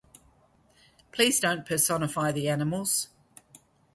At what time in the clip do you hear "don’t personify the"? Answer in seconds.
1.39-2.49